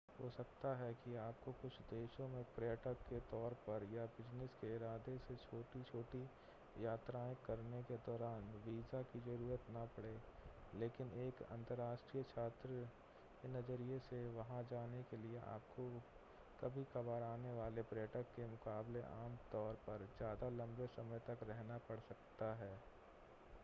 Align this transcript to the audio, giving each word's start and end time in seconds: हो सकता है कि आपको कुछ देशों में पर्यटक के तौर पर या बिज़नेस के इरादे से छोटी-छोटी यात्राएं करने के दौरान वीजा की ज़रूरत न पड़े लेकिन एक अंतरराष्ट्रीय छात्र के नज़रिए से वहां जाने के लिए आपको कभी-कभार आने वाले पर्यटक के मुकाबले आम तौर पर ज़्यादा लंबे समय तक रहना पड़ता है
हो 0.21 0.29
सकता 0.29 0.69
है 0.77 0.91
कि 0.93 1.15
आपको 1.17 1.51
कुछ 1.61 1.77
देशों 1.89 2.27
में 2.27 2.43
पर्यटक 2.55 3.01
के 3.09 3.19
तौर 3.31 3.53
पर 3.65 3.85
या 3.93 4.05
बिज़नेस 4.17 4.55
के 4.61 4.75
इरादे 4.75 5.17
से 5.17 5.35
छोटी-छोटी 5.35 6.21
यात्राएं 6.83 7.33
करने 7.47 7.81
के 7.83 7.97
दौरान 8.05 8.51
वीजा 8.65 9.01
की 9.13 9.19
ज़रूरत 9.19 9.65
न 9.71 9.85
पड़े 9.97 10.13
लेकिन 10.79 11.11
एक 11.25 11.41
अंतरराष्ट्रीय 11.49 12.23
छात्र 12.23 12.85
के 13.41 13.49
नज़रिए 13.49 13.99
से 14.09 14.21
वहां 14.37 14.63
जाने 14.71 15.03
के 15.11 15.17
लिए 15.17 15.39
आपको 15.47 15.89
कभी-कभार 16.61 17.23
आने 17.23 17.57
वाले 17.57 17.81
पर्यटक 17.91 18.31
के 18.35 18.47
मुकाबले 18.47 19.01
आम 19.17 19.37
तौर 19.51 19.83
पर 19.87 20.07
ज़्यादा 20.17 20.49
लंबे 20.55 20.87
समय 20.95 21.19
तक 21.27 21.47
रहना 21.49 21.79
पड़ता 21.89 22.53
है 22.55 22.73